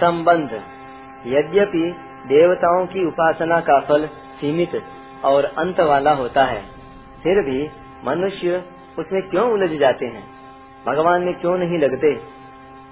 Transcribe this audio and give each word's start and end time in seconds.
संबंध। 0.00 0.50
यद्यपि 1.26 1.84
देवताओं 2.26 2.86
की 2.86 3.06
उपासना 3.06 3.60
का 3.60 3.80
फल 3.80 4.06
सीमित 4.40 4.72
और 5.24 5.44
अंत 5.44 5.80
वाला 5.80 6.12
होता 6.12 6.44
है, 6.44 6.62
फिर 7.22 7.42
भी 7.42 7.70
मनुष्य 8.06 8.62
उसमें 8.98 9.22
क्यों 9.22 9.50
उलझ 9.52 9.70
जाते 9.70 10.06
हैं? 10.06 10.24
भगवान 10.86 11.22
में 11.22 11.34
क्यों 11.34 11.58
नहीं 11.58 11.78
लगते? 11.78 12.12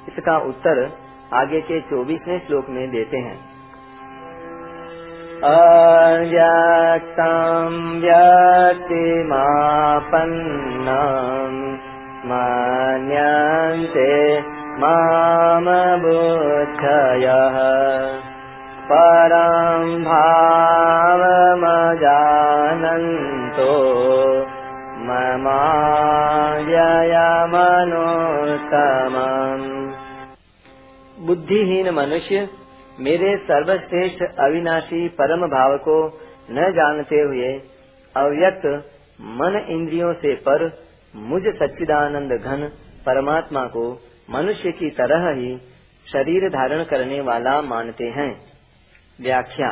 इसका 0.08 0.36
उत्तर 0.38 0.90
आगे 1.32 1.60
के 1.60 1.80
चौबीसवें 1.80 2.38
श्लोक 2.46 2.66
में 2.68 2.90
देते 2.90 3.16
हैं। 3.16 3.36
अव्यक्तं 5.44 6.80
व्यक्तिमापन्नं 8.00 8.92
मामबुद्धयः 14.80 15.96
परं 18.90 19.82
भावमजानन्तो 20.04 20.68
ममायमनोत्तमम् 25.08 25.56
बुद्धिहीन 31.26 31.90
मनुष्य 31.94 32.44
मेरे 33.00 33.32
सर्वश्रेष्ठ 33.42 34.22
अविनाशी 34.40 35.00
परम 35.18 35.44
भाव 35.48 35.76
को 35.86 35.96
न 36.50 36.70
जानते 36.72 37.20
हुए 37.22 37.50
अव्यक्त 38.14 38.64
मन 39.36 39.60
इंद्रियों 39.68 40.14
से 40.22 40.34
पर 40.46 40.64
मुझ 41.28 41.42
सच्चिदानंद 41.54 42.32
घन 42.34 42.64
परमात्मा 43.06 43.66
को 43.76 43.84
मनुष्य 44.30 44.72
की 44.72 44.90
तरह 44.90 45.30
ही 45.30 45.56
शरीर 46.12 46.48
धारण 46.48 46.84
करने 46.84 47.20
वाला 47.20 47.62
मानते 47.62 48.04
हैं। 48.04 48.30
व्याख्या। 49.20 49.70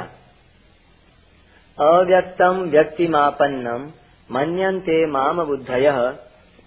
अव्यक्तम 1.79 2.61
व्यक्तिमापन्नम 2.71 3.91
मन्यन्ते 4.31 5.07
माम 5.07 5.45
बुद्धय 5.45 5.91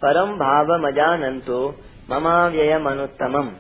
परम 0.02 0.32
भाव 0.36 0.88
मजानंतो 0.88 1.76
ममाव्यय 2.10 2.78
मनुत्तमम 2.78 3.52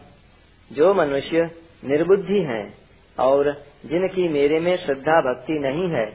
जो 0.72 0.94
मनुष्य 0.94 1.52
निर्बुद्धि 1.86 2.40
हैं 2.40 2.74
और 3.20 3.52
जिनकी 3.86 4.28
मेरे 4.28 4.60
में 4.60 4.78
श्रद्धा 4.78 5.22
भक्ति 5.22 5.54
नहीं 5.54 5.90
है, 5.90 6.06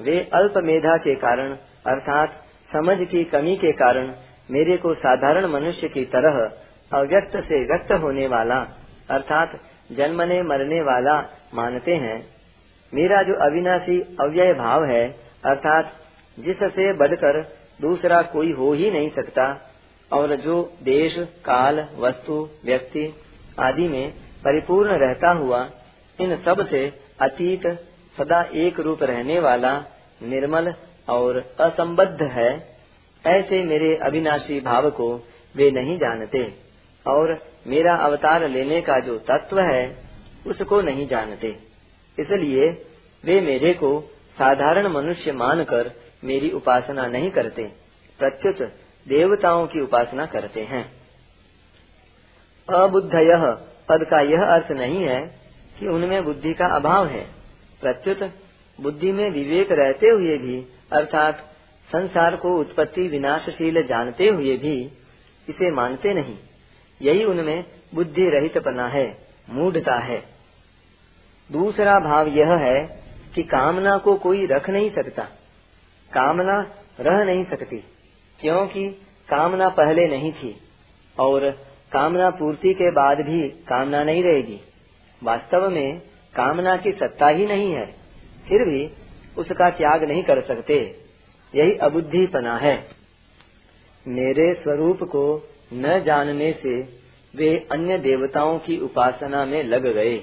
वे 0.00 0.30
अल्प 0.34 0.54
मेधा 0.56 0.96
के 0.96 1.14
कारण, 1.14 1.54
अर्थात 1.86 2.28
समझ 2.72 2.98
की 3.08 3.24
कमी 3.24 3.56
के 3.56 3.72
कारण, 3.72 4.12
मेरे 4.50 4.76
को 4.76 4.94
साधारण 4.94 5.46
मनुष्य 5.46 5.88
की 5.88 6.04
तरह 6.04 6.63
अव्यक्त 6.92 7.36
से 7.36 7.64
व्यक्त 7.64 7.92
होने 7.92 8.26
वाला, 8.26 8.68
अर्थात 9.10 9.60
जन्मने, 9.92 10.42
मरने 10.42 10.80
वाला 10.80 11.20
मानते 11.54 11.94
हैं। 11.94 12.26
मेरा 12.94 13.22
जो 13.22 13.34
अविनाशी 13.34 14.16
अव्यय 14.20 14.52
भाव 14.52 14.84
है, 14.84 15.08
अर्थात 15.44 15.92
जिससे 16.38 16.92
बढ़कर 16.92 17.42
दूसरा 17.80 18.22
कोई 18.22 18.52
हो 18.52 18.72
ही 18.72 18.90
नहीं 18.90 19.10
सकता, 19.10 19.70
और 20.12 20.36
जो 20.36 20.72
देश, 20.82 21.16
काल, 21.18 21.86
वस्तु, 21.98 22.48
व्यक्ति 22.64 23.14
आदि 23.60 23.88
में 23.88 24.12
परिपूर्ण 24.44 24.90
रहता 24.90 25.30
हुआ, 25.30 25.70
इन 26.20 26.36
सबसे 26.36 26.92
अतीत 27.22 27.66
सदा 28.16 28.42
एक 28.54 28.80
रूप 28.80 29.02
रहने 29.02 29.40
वाला, 29.40 29.78
निर्मल 30.22 30.74
और 31.08 31.54
असंबद्ध 31.60 32.22
है, 32.22 32.56
ऐसे 33.26 33.64
मेरे 33.64 33.96
अविनाशी 33.96 34.60
भाव 34.60 34.90
को 34.90 35.16
वे 35.56 35.70
नहीं 35.70 35.96
जानते। 35.96 36.63
और 37.06 37.38
मेरा 37.66 37.94
अवतार 37.96 38.48
लेने 38.48 38.80
का 38.80 38.98
जो 38.98 39.18
तत्व 39.30 39.60
है, 39.60 39.84
उसको 40.46 40.80
नहीं 40.82 41.06
जानते। 41.08 41.48
इसलिए 42.18 42.70
वे 43.24 43.40
मेरे 43.40 43.72
को 43.74 44.00
साधारण 44.38 44.88
मनुष्य 44.88 45.32
मानकर 45.32 45.90
मेरी 46.24 46.50
उपासना 46.50 47.06
नहीं 47.06 47.30
करते, 47.30 47.62
प्रत्युत 48.18 48.68
देवताओं 49.06 49.66
की 49.66 49.80
उपासना 49.80 50.26
करते 50.26 50.62
हैं। 50.62 50.84
अबुद्धय, 52.68 53.30
पद 53.88 54.04
का 54.10 54.20
यह 54.20 54.44
अर्थ 54.54 54.70
नहीं 54.70 55.02
है 55.04 55.20
कि 55.80 55.86
उनमें 55.86 56.24
बुद्धि 56.24 56.54
का 56.54 56.66
अभाव 56.66 57.06
है। 57.06 57.24
प्रत्युत 57.80 58.30
बुद्धि 58.78 59.12
में 59.12 59.30
विवेक 59.30 59.68
रहते 59.72 60.06
हुए 60.06 60.36
भी, 60.38 60.60
अर्थात 60.92 61.38
संसार 61.88 62.36
को 62.36 62.58
उत्पत्ति 62.60 63.08
विनाशशील 63.08 63.82
जानते 63.86 64.28
हुए 64.28 64.56
भी, 64.56 64.80
इसे 65.48 65.70
मानते 65.74 66.14
नहीं। 66.14 66.36
यही 67.00 67.24
उनमें 67.24 67.64
बुद्धि 67.94 68.28
रहित 68.28 68.58
पना 68.58 68.88
है, 68.88 69.06
मूढ़ता 69.50 69.96
है। 69.96 70.22
दूसरा 71.50 71.94
भाव 72.00 72.28
यह 72.28 72.52
है 72.60 72.84
कि 73.34 73.42
कामना 73.42 73.96
को 73.98 74.16
कोई 74.16 74.46
रख 74.46 74.70
नहीं 74.70 74.90
सकता। 74.90 75.22
कामना 76.12 76.60
रह 77.00 77.24
नहीं 77.24 77.44
सकती, 77.44 77.76
क्योंकि 78.38 78.88
कामना 79.28 79.68
पहले 79.68 80.06
नहीं 80.08 80.32
थी, 80.32 80.54
और 81.16 81.50
कामना 81.92 82.30
पूर्ति 82.30 82.74
के 82.74 82.90
बाद 82.90 83.18
भी 83.18 83.48
कामना 83.48 84.04
नहीं 84.04 84.22
रहेगी। 84.22 84.60
वास्तव 85.22 85.68
में 85.70 85.98
कामना 86.34 86.76
की 86.76 86.92
सत्ता 86.92 87.28
ही 87.28 87.46
नहीं 87.46 87.72
है, 87.72 87.86
फिर 88.48 88.64
भी 88.68 88.86
उसका 89.38 89.70
त्याग 89.70 90.04
नहीं 90.04 90.22
कर 90.22 90.40
सकते। 90.40 90.78
यही 91.54 91.74
अबुद्धिपना 91.74 92.56
है। 92.56 92.76
मेरे 94.06 94.52
स्वरूप 94.54 95.02
को 95.02 95.24
न 95.72 96.02
जानने 96.04 96.52
से 96.52 96.80
वे 97.34 97.50
अन्य 97.72 97.98
देवताओं 97.98 98.58
की 98.58 98.78
उपासना 98.80 99.44
में 99.44 99.62
लग 99.64 99.86
गए 99.86 100.20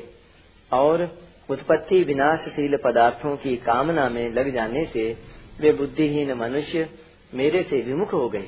और 0.72 1.04
उत्पत्ति 1.50 2.04
विनाशशील 2.04 2.78
पदार्थों 2.78 3.36
की 3.38 3.56
कामना 3.58 4.10
में 4.10 4.30
लग 4.30 4.54
जाने 4.54 4.86
से 4.86 5.18
वे 5.62 5.72
बुद्धिहीन 5.72 6.34
मनुष्य 6.34 6.90
मेरे 7.34 7.64
से 7.64 7.82
विमुख 7.82 8.14
हो 8.14 8.30
गए। 8.30 8.48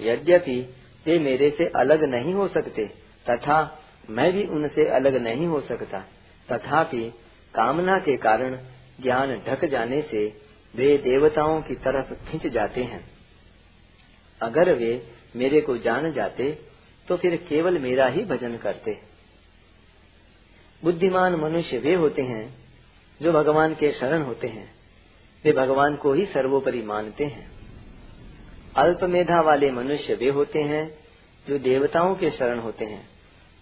यद्यपि 0.00 0.60
वे 1.06 1.18
मेरे 1.18 1.50
से 1.50 1.66
अलग 1.76 2.04
नहीं 2.04 2.34
हो 2.34 2.48
सकते, 2.48 2.86
तथा 3.30 3.80
मैं 4.10 4.32
भी 4.32 4.44
उनसे 4.46 4.88
अलग 4.88 5.16
नहीं 5.16 5.46
हो 5.46 5.60
सकता, 5.60 6.00
तथापि 6.52 7.08
कामना 7.54 7.98
के 7.98 8.16
कारण 8.16 8.56
ज्ञान 9.00 9.34
ढक 9.48 9.64
जाने 9.64 10.02
से 10.02 10.26
वे 10.74 10.96
देवताओं 10.98 11.60
की 11.62 11.74
तरफ़ 11.74 12.12
खिंच 12.30 12.46
जाते 12.46 12.82
हैं। 12.82 13.04
अगर 14.40 14.72
वे 14.74 14.92
मेरे 15.36 15.60
को 15.60 15.76
जान 15.76 16.12
जाते 16.12 16.58
तो 17.08 17.16
फिर 17.16 17.36
केवल 17.36 17.78
मेरा 17.78 18.06
ही 18.06 18.24
भजन 18.24 18.56
करते। 18.56 18.98
बुद्धिमान 20.84 21.34
मनुष्य 21.34 21.78
वे 21.78 21.94
होते 21.94 22.22
हैं, 22.22 22.54
जो 23.22 23.32
भगवान 23.32 23.74
के 23.74 23.92
शरण 23.92 24.22
होते 24.22 24.46
हैं। 24.46 24.74
वे 25.44 25.52
भगवान 25.52 25.96
को 25.96 26.12
ही 26.12 26.26
सर्वोपरि 26.26 26.82
मानते 26.82 27.24
हैं। 27.24 27.50
अल्प 28.76 29.04
मेधा 29.04 29.40
वाले 29.40 29.70
मनुष्य 29.70 30.14
वे 30.14 30.28
होते 30.28 30.58
हैं, 30.58 30.98
जो 31.48 31.58
देवताओं 31.58 32.14
के 32.14 32.30
शरण 32.30 32.58
होते 32.58 32.84
हैं। 32.84 33.08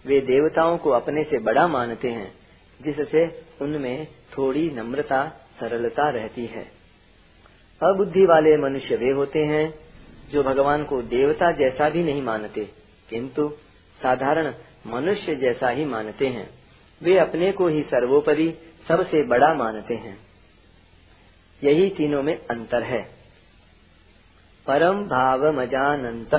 वे 0.05 0.19
देवताओं 0.19 0.77
को 0.77 0.89
अपने 0.89 1.23
से 1.23 1.39
बड़ा 1.39 1.67
मानते 1.67 2.09
हैं, 2.09 2.33
जिससे 2.81 3.45
उनमें 3.61 4.07
थोड़ी 4.37 4.69
नम्रता, 4.69 5.27
सरलता 5.59 6.09
रहती 6.09 6.45
है। 6.45 6.63
अबुद्धि 7.83 8.25
वाले 8.25 8.57
मनुष्य 8.57 8.95
वे 8.95 9.11
होते 9.11 9.39
हैं 9.39 9.92
जो 10.31 10.43
भगवान 10.43 10.83
को 10.83 11.01
देवता 11.01 11.51
जैसा 11.51 11.89
भी 11.89 12.03
नहीं 12.03 12.21
मानते, 12.21 12.69
किंतु 13.09 13.49
साधारण 13.99 14.53
मनुष्य 14.87 15.35
जैसा 15.35 15.69
ही 15.69 15.85
मानते 15.85 16.27
हैं। 16.27 16.49
वे 17.01 17.17
अपने 17.17 17.51
को 17.51 17.67
ही 17.67 17.81
सर्वोपरि 17.81 18.53
सबसे 18.87 19.27
बड़ा 19.27 19.53
मानते 19.53 19.93
हैं। 19.93 20.17
यही 21.63 21.89
तीनों 21.89 22.23
में 22.23 22.37
अंतर 22.37 22.83
है। 22.83 23.01
परम 24.65 25.03
भाव 25.03 25.51
मजानंत 25.51 26.29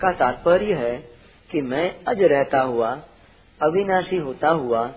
का 0.00 0.12
तात्पर्य 0.12 0.74
है 0.74 0.96
कि 1.50 1.60
मैं 1.60 2.04
अज 2.04 2.22
रहता 2.22 2.60
हुआ, 2.60 2.90
अविनाशी 3.60 4.16
होता 4.16 4.48
हुआ 4.48 4.92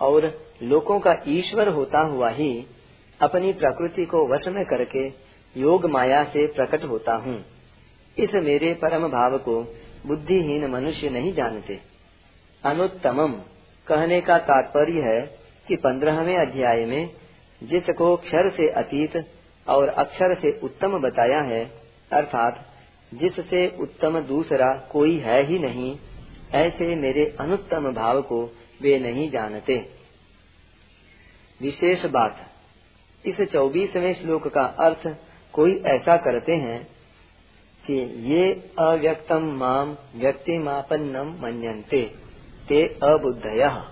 और 0.00 0.46
लोगों 0.62 1.00
का 1.00 1.14
ईश्वर 1.28 1.68
होता 1.68 2.00
हुआ 2.06 2.30
ही 2.30 2.66
अपनी 3.20 3.52
प्रकृति 3.52 4.06
को 4.06 4.26
वश 4.28 4.48
में 4.48 4.64
करके 4.64 5.06
योग 5.60 5.86
माया 5.86 6.24
से 6.24 6.46
प्रकट 6.46 6.84
होता 6.84 7.14
हूँ। 7.14 7.44
इस 8.16 8.34
मेरे 8.34 8.72
परम 8.74 9.08
भाव 9.08 9.38
को 9.38 9.60
बुद्धिहीन 10.06 10.66
मनुष्य 10.70 11.10
नहीं 11.10 11.32
जानते। 11.32 11.78
अनुत्तमम 12.62 13.32
कहने 13.86 14.20
का 14.20 14.38
तात्पर्य 14.38 15.02
है 15.02 15.20
कि 15.68 15.76
पंद्रहवें 15.76 16.36
अध्याय 16.36 16.84
में 16.84 17.10
जिसको 17.62 18.16
क्षर 18.16 18.50
से 18.50 18.68
अतीत 18.72 19.16
और 19.66 19.88
अक्षर 19.88 20.34
से 20.34 20.58
उत्तम 20.60 20.98
बताया 20.98 21.40
है, 21.42 21.64
अर्थात 22.12 22.66
जिससे 23.14 23.66
उत्तम 23.80 24.20
दूसरा 24.20 24.74
कोई 24.92 25.18
है 25.18 25.42
ही 25.46 25.58
नहीं, 25.58 25.98
ऐसे 26.54 26.94
मेरे 26.96 27.24
अनुत्तम 27.40 27.92
भाव 27.92 28.22
को 28.22 28.44
वे 28.82 28.98
नहीं 28.98 29.30
जानते। 29.30 29.76
विशेष 31.60 32.04
बात, 32.04 32.46
इस 33.24 33.48
चौबीसवें 33.52 34.14
श्लोक 34.14 34.48
का 34.48 34.64
अर्थ 34.80 35.06
कोई 35.52 35.72
ऐसा 35.86 36.16
करते 36.16 36.52
हैं 36.56 36.99
कि 37.86 37.94
ये 38.32 38.70
अव्यक्तम 38.78 39.42
माम 39.42 39.96
व्यक्ति 40.16 40.58
मापन्नम 40.58 41.26
मनते 41.28 42.10
ते 42.68 42.86
अबुद्धय। 42.86 43.82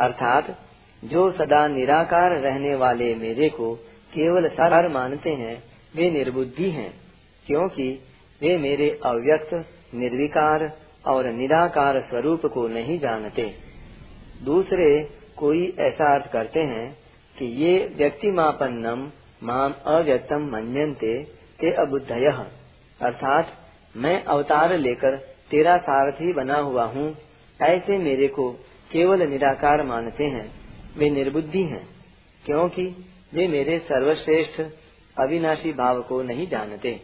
अर्थात, 0.00 0.58
जो 1.04 1.32
सदा 1.32 1.68
निराकार 1.68 2.30
रहने 2.30 2.74
वाले 2.74 3.14
मेरे 3.14 3.48
को 3.48 3.74
केवल 4.14 4.48
साकार 4.48 4.88
मानते 4.88 5.30
हैं, 5.30 5.62
वे 5.96 6.10
निर्बुद्धि 6.10 6.70
हैं, 6.70 6.94
क्योंकि 7.46 8.00
वे 8.42 8.58
मेरे 8.58 9.00
अव्यक्त, 9.06 9.54
निर्विकार 9.94 10.78
और 11.06 11.26
निराकार 11.26 12.00
स्वरूप 12.00 12.46
को 12.46 12.68
नहीं 12.68 12.98
जानते। 12.98 13.54
दूसरे, 14.44 15.04
कोई 15.36 15.76
ऐसा 15.80 16.14
अर्थ 16.14 16.32
करते 16.32 16.60
हैं 16.60 16.96
कि 17.38 17.44
ये 17.44 17.94
व्यक्तिमापन्नम 17.96 19.10
माम 19.42 19.74
अव्यक्तम 19.86 20.40
मनते 20.40 21.24
ते 21.60 21.72
अबुद्धय। 21.72 22.61
अर्थात 23.02 23.52
मैं 23.94 24.22
अवतार 24.24 24.76
लेकर 24.78 25.16
तेरा 25.50 25.76
सारथी 25.80 26.32
बना 26.32 26.56
हुआ 26.58 26.84
हूँ। 26.86 27.06
ऐसे 27.60 27.98
मेरे 27.98 28.28
को 28.28 28.50
केवल 28.90 29.22
निराकार 29.28 29.82
मानते 29.84 30.24
हैं। 30.26 30.50
वे 30.96 31.08
निर्बुद्धि 31.10 31.62
हैं, 31.64 31.86
क्योंकि 32.44 32.84
वे 33.32 33.46
मेरे 33.48 33.78
सर्वश्रेष्ठ 33.80 34.60
अविनाशी 35.16 35.72
भाव 35.72 36.00
को 36.02 36.22
नहीं 36.22 36.46
जानते। 36.48 37.00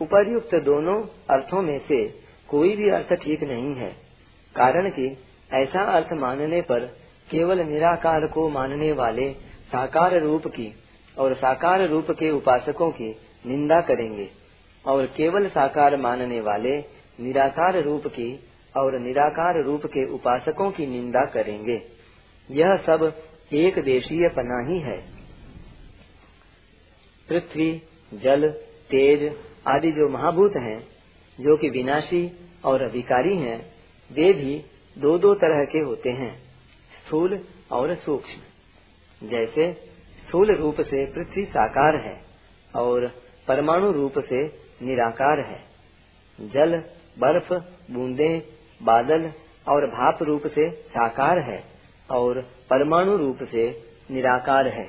उपर्युक्त 0.00 0.54
दोनों 0.64 1.00
अर्थों 1.30 1.62
में 1.62 1.78
से 1.80 2.06
कोई 2.48 2.74
भी 2.76 2.90
अर्थ 2.90 3.12
ठीक 3.14 3.42
नहीं 3.44 3.74
है, 3.74 3.90
कारण 4.54 4.88
कि 4.90 5.06
ऐसा 5.54 5.82
अर्थ 5.92 6.12
मानने 6.14 6.60
पर 6.62 6.86
केवल 7.28 7.60
निराकार 7.62 8.26
को 8.26 8.48
मानने 8.48 8.92
वाले 8.92 9.30
साकार 9.68 10.20
रूप 10.20 10.46
की 10.50 10.72
और 11.16 11.34
साकार 11.36 11.86
रूप 11.88 12.10
के 12.10 12.30
उपासकों 12.30 12.90
की 12.92 13.10
निंदा 13.46 13.80
करेंगे। 13.82 14.28
और 14.86 15.06
केवल 15.06 15.48
साकार 15.48 15.96
मानने 15.96 16.40
वाले 16.40 16.78
निराकार 17.20 17.82
रूप 17.82 18.06
की 18.06 18.40
और 18.76 18.98
निराकार 18.98 19.64
रूप 19.64 19.86
के 19.86 20.12
उपासकों 20.12 20.70
की 20.70 20.86
निंदा 20.86 21.24
करेंगे। 21.24 21.82
यह 22.50 22.76
सब 22.76 23.22
एक 23.52 23.78
देशीय 23.78 24.28
पना 24.28 24.72
ही 24.72 24.80
है। 24.80 25.18
पृथ्वी, 27.28 27.82
जल, 28.14 28.50
तेज 28.90 29.36
आदि 29.68 29.92
जो 29.92 30.08
महाभूत 30.08 30.52
हैं, 30.56 30.80
जो 31.40 31.56
कि 31.56 31.68
विनाशी 31.68 32.32
और 32.64 32.90
विकारी 32.90 33.36
हैं, 33.36 33.72
वे 34.12 34.32
भी 34.32 34.64
दो 34.98 35.18
दो 35.18 35.34
तरह 35.34 35.64
के 35.64 35.78
होते 35.78 36.10
हैं, 36.10 36.42
स्थूल 37.06 37.44
और 37.72 37.94
सूक्ष्म। 37.94 38.40
जैसे 39.28 39.72
स्थूल 40.26 40.56
रूप 40.56 40.80
से 40.80 41.06
पृथ्वी 41.06 41.44
साकार 41.44 41.96
है 42.06 42.22
और 42.76 43.27
परमाणु 43.48 43.92
रूप 43.92 44.12
से 44.18 44.46
निराकार 44.82 45.40
है। 45.40 45.60
जल, 46.40 46.78
बर्फ़, 47.18 47.52
बूंदे, 47.92 48.42
बादल 48.82 49.32
और 49.68 49.86
भाप 49.86 50.22
रूप 50.22 50.46
से 50.46 50.70
साकार 50.70 51.38
है 51.38 51.64
और 52.10 52.40
परमाणु 52.40 53.16
रूप 53.16 53.38
से 53.42 53.82
निराकार 54.10 54.68
है। 54.68 54.84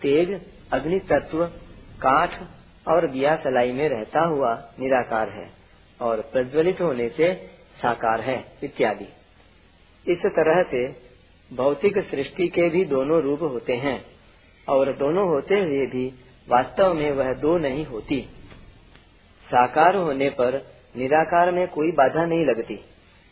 तेज, 0.00 0.40
अग्नि 0.72 0.98
तत्व, 0.98 1.46
काठ 2.02 2.42
और 2.88 3.10
दिया 3.10 3.36
सलाई 3.36 3.72
में 3.72 3.88
रहता 3.88 4.20
हुआ 4.20 4.54
निराकार 4.80 5.28
है 5.28 5.50
और 6.00 6.20
प्रज्वलित 6.20 6.80
होने 6.80 7.08
से 7.08 7.34
साकार 7.76 8.20
है, 8.20 8.44
इत्यादि। 8.64 9.08
इस 10.12 10.18
तरह 10.26 10.62
से 10.62 11.08
भौतिक 11.56 11.98
सृष्टि 11.98 12.48
के 12.48 12.68
भी 12.68 12.84
दोनों 12.84 13.22
रूप 13.22 13.42
होते 13.42 13.72
हैं 13.72 14.04
और 14.68 14.92
दोनों 14.92 15.28
होते 15.28 15.54
हुए 15.54 15.86
भी 15.86 16.24
वास्तव 16.48 16.94
में 16.94 17.10
वह 17.10 17.32
दो 17.32 17.56
नहीं 17.58 17.84
होती। 17.86 18.20
साकार 19.48 19.96
होने 19.96 20.28
पर 20.30 20.54
निराकार 20.96 21.50
में 21.52 21.66
कोई 21.68 21.90
बाधा 21.92 22.24
नहीं 22.24 22.44
लगती, 22.46 22.78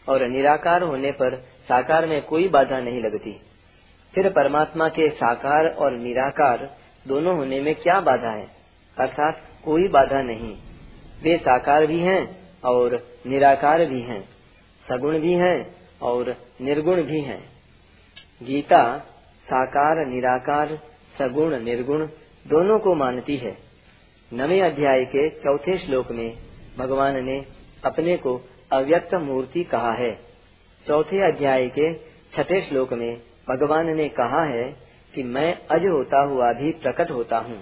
और 0.09 0.27
निराकार 0.29 0.83
होने 0.83 1.13
पर 1.13 1.37
साकार 1.69 2.07
में 2.07 2.21
कोई 2.23 2.49
बाधा 2.49 2.81
नहीं 2.81 3.01
लगती। 3.01 3.41
फिर 4.15 4.29
परमात्मा 4.31 4.89
के 4.89 5.09
साकार 5.11 5.67
और 5.69 5.93
निराकार 5.93 6.77
दोनों 7.07 7.37
होने 7.37 7.61
में 7.61 7.75
क्या 7.75 8.01
बाधा 8.01 8.31
है? 8.31 8.47
अर्थात 8.97 9.41
कोई 9.65 9.89
बाधा 9.89 10.23
नहीं। 10.23 10.55
वे 11.23 11.37
साकार 11.39 11.87
भी 11.87 12.01
हैं 12.01 12.23
और 12.65 12.95
निराकार 13.27 13.85
भी 13.85 14.01
हैं, 14.01 14.21
सगुण 14.87 15.19
भी 15.19 15.33
हैं 15.33 15.59
और 16.03 16.35
निर्गुण 16.61 17.03
भी 17.03 17.21
हैं। 17.21 17.43
गीता, 18.43 18.99
साकार, 19.47 20.07
निराकार, 20.07 20.79
सगुण, 21.19 21.59
निर्गुण 21.61 22.07
दोनों 22.47 22.79
को 22.79 22.95
मानती 22.95 23.37
है। 23.37 23.57
नवे 24.33 24.61
अध्याय 24.61 25.05
के 25.05 25.29
चौथे 25.31 25.79
श्लोक 25.79 26.11
में 26.13 26.37
भगवान 26.79 27.25
ने 27.25 27.45
अपने 27.85 28.17
को 28.17 28.35
अव्यक्त 28.73 29.15
मूर्ति 29.15 29.65
कहा 29.65 29.93
है। 29.93 30.13
चौथे 30.87 31.21
अध्याय 31.23 31.67
के 31.69 31.93
छठे 32.35 32.61
श्लोक 32.61 32.93
में 32.93 33.17
भगवान 33.49 33.97
ने 33.97 34.09
कहा 34.09 34.45
है 34.45 34.65
कि 35.15 35.23
मैं 35.23 35.55
अज 35.71 35.87
होता 35.87 36.23
हुआ 36.23 36.53
भी 36.53 36.73
प्रकट 36.73 37.11
होता 37.11 37.39
हूँ। 37.39 37.59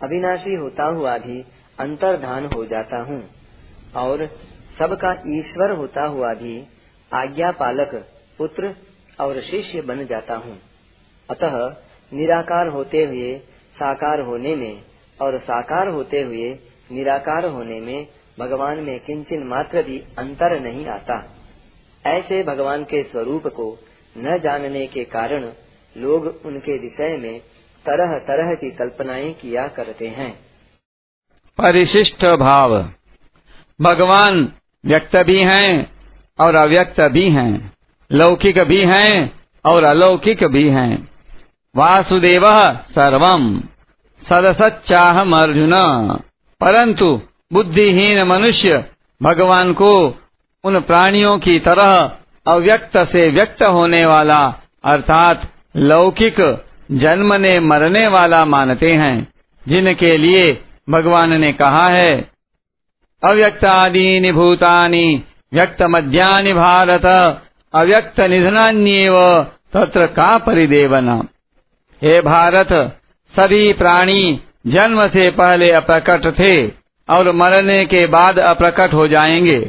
अविनाशी 0.00 0.54
होता 0.54 0.84
हुआ 0.84 1.18
भी 1.18 1.44
अंतर्धान 1.78 2.46
हो 2.46 2.64
जाता 2.66 3.02
हूँ। 3.02 3.22
और 3.96 4.26
सबका 4.78 5.12
ईश्वर 5.38 5.70
होता 5.70 6.06
हुआ 6.06 6.34
भी 6.34 6.64
आज्ञा 7.12 7.52
पालक 7.52 7.94
पुत्र 8.38 8.74
और 9.20 9.40
शिष्य 9.40 9.82
बन 9.82 10.06
जाता 10.06 10.36
हूँ। 10.36 10.58
अतः 11.30 11.76
निराकार 12.12 12.68
होते 12.68 13.04
हुए 13.04 13.40
साकार 13.78 14.20
होने 14.20 14.56
में 14.56 14.82
और 15.22 15.38
साकार 15.38 15.88
होते 15.88 16.22
हुए 16.22 16.58
निराकार 16.92 17.46
होने 17.46 17.80
में 17.80 18.06
भगवान 18.38 18.78
में 18.78 18.98
किंचन 19.00 19.46
मात्र 19.46 19.82
भी 19.82 19.98
अंतर 20.18 20.60
नहीं 20.60 20.86
आता। 20.86 21.36
ऐसे 22.06 22.42
भगवान 22.42 22.84
के 22.84 23.02
स्वरूप 23.02 23.46
को 23.46 23.78
न 24.18 24.38
जानने 24.38 24.86
के 24.86 25.04
कारण 25.04 25.44
लोग 25.96 26.26
उनके 26.46 26.78
विषय 26.78 27.16
में 27.22 27.40
तरह 27.86 28.18
तरह 28.18 28.54
की 28.54 28.70
कल्पनाएँ 28.70 29.32
किया 29.32 29.68
करते 29.68 30.08
हैं। 30.08 30.32
परिशिष्ट 31.58 32.24
भाव। 32.24 32.90
भगवान 33.80 34.52
व्यक्त 34.86 35.16
भी 35.16 35.38
हैं 35.38 35.90
और 36.40 36.54
अव्यक्त 36.54 37.00
भी 37.00 37.30
हैं, 37.30 37.72
लौकिक 38.12 38.58
भी 38.58 38.84
हैं 38.84 39.32
और 39.64 39.84
अलौकिक 39.84 40.44
भी 40.44 40.68
हैं। 40.68 41.07
वासुदेव 41.78 42.44
सर्वम। 42.90 43.60
सदसच्चाहम 44.30 45.36
अर्जुन 45.36 45.70
परंतु 46.60 47.20
बुद्धिहीन 47.52 48.22
मनुष्य 48.22 48.84
भगवान 49.22 49.72
को 49.72 50.14
उन 50.64 50.80
प्राणियों 50.80 51.38
की 51.38 51.58
तरह 51.58 52.12
अव्यक्त 52.46 52.96
से 52.96 53.28
व्यक्त 53.28 53.62
होने 53.62 54.06
वाला, 54.06 54.54
अर्थात 54.84 55.42
लौकिक 55.76 56.64
जन्मने 56.90 57.60
मरने 57.60 58.06
वाला 58.06 58.44
मानते 58.44 58.92
हैं, 58.92 59.28
जिनके 59.68 60.16
लिए 60.16 60.62
भगवान 60.90 61.40
ने 61.40 61.52
कहा 61.52 61.88
है, 61.88 62.30
अव्यक्तादीनि 63.24 64.32
भूतानि 64.32 65.22
व्यक्त 65.52 65.82
मध्यानि 65.82 66.52
भारत, 66.52 67.06
अव्यक्त 67.74 68.20
निधनान्येव, 68.20 69.42
तत्र 69.72 70.06
का 70.06 70.38
परिदेवन? 70.38 71.28
हे 72.02 72.20
भारत, 72.20 72.72
सभी 73.36 73.72
प्राणी 73.72 74.40
जन्म 74.66 75.08
से 75.08 75.30
पहले 75.30 75.70
अप्रकट 75.72 76.38
थे 76.38 76.66
और 77.10 77.32
मरने 77.32 77.84
के 77.84 78.06
बाद 78.06 78.38
अप्रकट 78.38 78.94
हो 78.94 79.08
जाएँगे। 79.08 79.60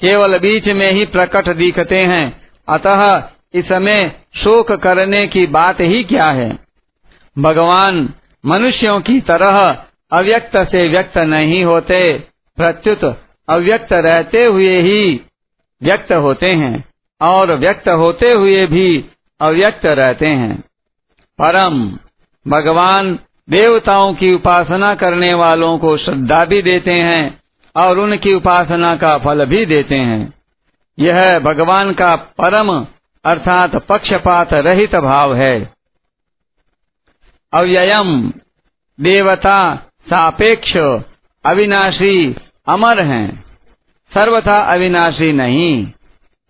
केवल 0.00 0.38
बीच 0.38 0.66
में 0.66 0.92
ही 0.92 1.06
प्रकट 1.06 1.56
दिखते 1.56 1.98
हैं। 1.98 2.42
अतः 2.68 3.22
इसमें 3.54 4.12
शोक 4.36 4.72
करने 4.72 5.26
की 5.26 5.46
बात 5.46 5.80
ही 5.80 6.04
क्या 6.04 6.26
है? 6.26 6.58
भगवान 7.38 8.14
मनुष्यों 8.46 9.00
की 9.00 9.20
तरह 9.20 9.84
अव्यक्त 10.12 10.56
से 10.56 10.88
व्यक्त 10.88 11.18
नहीं 11.18 11.64
होते, 11.64 12.12
प्रत्युत 12.56 13.20
अव्यक्त 13.48 13.92
रहते 13.92 14.44
हुए 14.44 14.80
ही 14.80 15.20
व्यक्त 15.82 16.12
होते 16.12 16.46
हैं 16.46 16.84
और 17.20 17.52
व्यक्त 17.52 17.88
होते 17.88 18.32
हुए 18.32 18.66
भी 18.66 19.04
अव्यक्त 19.40 19.86
रहते 19.86 20.26
हैं। 20.26 20.64
परम 21.38 21.98
भगवान 22.46 23.18
देवताओं 23.50 24.14
की 24.14 24.32
उपासना 24.34 24.94
करने 24.94 25.32
वालों 25.34 25.78
को 25.78 25.96
श्रद्धा 25.96 26.44
भी 26.44 26.62
देते 26.62 26.92
हैं 26.92 27.40
और 27.76 27.98
उनकी 27.98 28.34
उपासना 28.34 28.96
का 28.96 29.16
फल 29.18 29.44
भी 29.44 29.64
देते 29.66 29.94
हैं। 29.94 30.32
यह 30.98 31.38
भगवान 31.38 31.92
का 31.92 32.16
परम 32.16 32.70
अर्थात 33.24 33.76
पक्षपात 33.76 34.52
रहित 34.52 34.94
भाव 34.96 35.34
है। 35.34 35.72
अव्ययम 37.52 38.32
देवता 38.98 39.76
सापेक्ष 40.06 40.76
अविनाशी 41.44 42.36
अमर 42.68 43.00
हैं। 43.02 43.44
सर्वथा 44.12 44.58
अविनाशी 44.72 45.32
नहीं, 45.32 45.86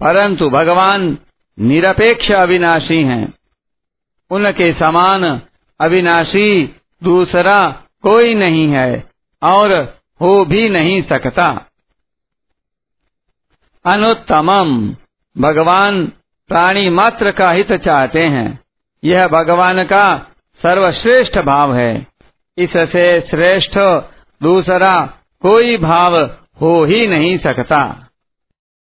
परंतु 0.00 0.50
भगवान 0.50 1.18
निरपेक्ष 1.58 2.30
अविनाशी 2.32 3.02
हैं। 3.02 3.32
उनके 4.30 4.72
समान 4.72 5.42
अविनाशी 5.80 6.76
दूसरा 7.04 7.70
कोई 8.02 8.34
नहीं 8.34 8.68
है 8.68 9.10
और 9.42 9.98
हो 10.20 10.44
भी 10.44 10.68
नहीं 10.68 11.02
सकता। 11.02 11.66
अनुत्तमम। 13.86 14.96
भगवान 15.38 16.06
प्राणी 16.48 16.90
मात्र 16.90 17.30
का 17.30 17.50
हित 17.50 17.72
चाहते 17.72 18.22
हैं। 18.22 18.60
यह 19.04 19.26
भगवान 19.26 19.84
का 19.84 20.18
सर्वश्रेष्ठ 20.62 21.38
भाव 21.38 21.74
है। 21.74 22.06
इससे 22.58 23.20
श्रेष्ठ 23.20 23.78
दूसरा 24.42 25.06
कोई 25.42 25.76
भाव 25.76 26.16
हो 26.60 26.84
ही 26.84 27.06
नहीं 27.06 27.38
सकता। 27.38 28.03